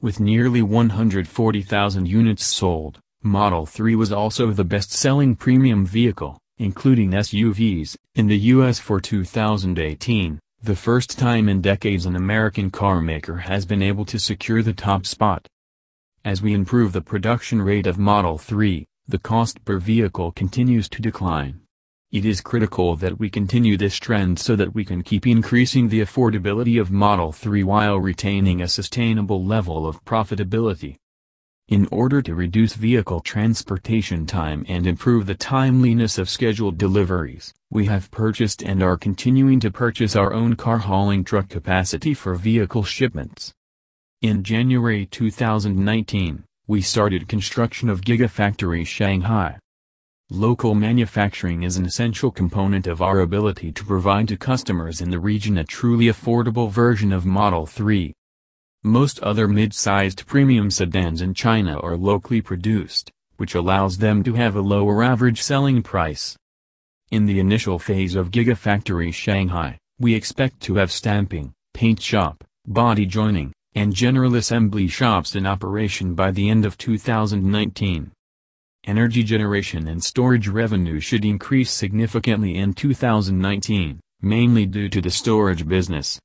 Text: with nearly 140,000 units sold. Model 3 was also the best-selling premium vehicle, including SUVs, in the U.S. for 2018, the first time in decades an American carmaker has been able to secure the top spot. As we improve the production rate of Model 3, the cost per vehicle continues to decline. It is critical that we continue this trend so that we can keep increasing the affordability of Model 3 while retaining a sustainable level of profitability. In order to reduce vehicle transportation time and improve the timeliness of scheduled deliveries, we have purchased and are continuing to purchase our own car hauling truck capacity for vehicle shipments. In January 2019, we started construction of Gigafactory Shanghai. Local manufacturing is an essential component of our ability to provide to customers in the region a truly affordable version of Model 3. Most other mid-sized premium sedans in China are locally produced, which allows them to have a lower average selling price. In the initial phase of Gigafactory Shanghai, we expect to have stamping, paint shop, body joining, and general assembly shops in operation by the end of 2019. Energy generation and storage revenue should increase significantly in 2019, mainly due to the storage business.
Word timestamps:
with 0.00 0.20
nearly 0.20 0.62
140,000 0.62 2.06
units 2.06 2.44
sold. 2.44 2.98
Model 3.22 3.66
3 3.66 3.94
was 3.96 4.12
also 4.12 4.50
the 4.50 4.64
best-selling 4.64 5.34
premium 5.36 5.84
vehicle, 5.84 6.38
including 6.58 7.10
SUVs, 7.10 7.96
in 8.14 8.26
the 8.26 8.38
U.S. 8.54 8.78
for 8.78 9.00
2018, 9.00 10.38
the 10.62 10.76
first 10.76 11.18
time 11.18 11.48
in 11.48 11.60
decades 11.60 12.06
an 12.06 12.16
American 12.16 12.70
carmaker 12.70 13.40
has 13.40 13.66
been 13.66 13.82
able 13.82 14.04
to 14.06 14.18
secure 14.18 14.62
the 14.62 14.72
top 14.72 15.06
spot. 15.06 15.46
As 16.24 16.40
we 16.40 16.54
improve 16.54 16.92
the 16.92 17.02
production 17.02 17.60
rate 17.62 17.86
of 17.86 17.98
Model 17.98 18.38
3, 18.38 18.86
the 19.06 19.18
cost 19.18 19.64
per 19.64 19.78
vehicle 19.78 20.32
continues 20.32 20.88
to 20.88 21.02
decline. 21.02 21.60
It 22.12 22.24
is 22.24 22.40
critical 22.40 22.94
that 22.96 23.18
we 23.18 23.28
continue 23.28 23.76
this 23.76 23.96
trend 23.96 24.38
so 24.38 24.54
that 24.54 24.72
we 24.72 24.84
can 24.84 25.02
keep 25.02 25.26
increasing 25.26 25.88
the 25.88 26.00
affordability 26.00 26.80
of 26.80 26.92
Model 26.92 27.32
3 27.32 27.64
while 27.64 27.98
retaining 27.98 28.62
a 28.62 28.68
sustainable 28.68 29.44
level 29.44 29.88
of 29.88 30.04
profitability. 30.04 30.98
In 31.66 31.88
order 31.90 32.22
to 32.22 32.36
reduce 32.36 32.74
vehicle 32.74 33.18
transportation 33.18 34.24
time 34.24 34.64
and 34.68 34.86
improve 34.86 35.26
the 35.26 35.34
timeliness 35.34 36.16
of 36.16 36.30
scheduled 36.30 36.78
deliveries, 36.78 37.52
we 37.70 37.86
have 37.86 38.12
purchased 38.12 38.62
and 38.62 38.84
are 38.84 38.96
continuing 38.96 39.58
to 39.58 39.72
purchase 39.72 40.14
our 40.14 40.32
own 40.32 40.54
car 40.54 40.78
hauling 40.78 41.24
truck 41.24 41.48
capacity 41.48 42.14
for 42.14 42.36
vehicle 42.36 42.84
shipments. 42.84 43.52
In 44.22 44.44
January 44.44 45.06
2019, 45.06 46.44
we 46.68 46.82
started 46.82 47.26
construction 47.26 47.88
of 47.88 48.02
Gigafactory 48.02 48.86
Shanghai. 48.86 49.58
Local 50.30 50.74
manufacturing 50.74 51.62
is 51.62 51.76
an 51.76 51.86
essential 51.86 52.32
component 52.32 52.88
of 52.88 53.00
our 53.00 53.20
ability 53.20 53.70
to 53.70 53.84
provide 53.84 54.26
to 54.26 54.36
customers 54.36 55.00
in 55.00 55.08
the 55.08 55.20
region 55.20 55.56
a 55.56 55.62
truly 55.62 56.06
affordable 56.06 56.68
version 56.68 57.12
of 57.12 57.24
Model 57.24 57.64
3. 57.64 58.12
Most 58.82 59.20
other 59.20 59.46
mid-sized 59.46 60.26
premium 60.26 60.68
sedans 60.68 61.22
in 61.22 61.32
China 61.32 61.78
are 61.78 61.96
locally 61.96 62.40
produced, 62.40 63.08
which 63.36 63.54
allows 63.54 63.98
them 63.98 64.24
to 64.24 64.34
have 64.34 64.56
a 64.56 64.60
lower 64.60 65.04
average 65.04 65.40
selling 65.40 65.80
price. 65.80 66.36
In 67.12 67.26
the 67.26 67.38
initial 67.38 67.78
phase 67.78 68.16
of 68.16 68.32
Gigafactory 68.32 69.14
Shanghai, 69.14 69.78
we 70.00 70.12
expect 70.12 70.58
to 70.62 70.74
have 70.74 70.90
stamping, 70.90 71.52
paint 71.72 72.02
shop, 72.02 72.42
body 72.66 73.06
joining, 73.06 73.52
and 73.76 73.94
general 73.94 74.34
assembly 74.34 74.88
shops 74.88 75.36
in 75.36 75.46
operation 75.46 76.16
by 76.16 76.32
the 76.32 76.50
end 76.50 76.66
of 76.66 76.76
2019. 76.78 78.10
Energy 78.86 79.24
generation 79.24 79.88
and 79.88 80.04
storage 80.04 80.46
revenue 80.46 81.00
should 81.00 81.24
increase 81.24 81.72
significantly 81.72 82.56
in 82.56 82.72
2019, 82.72 83.98
mainly 84.22 84.64
due 84.64 84.88
to 84.88 85.00
the 85.00 85.10
storage 85.10 85.66
business. 85.66 86.14